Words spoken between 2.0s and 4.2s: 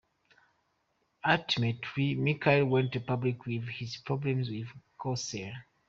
Michaels went public with his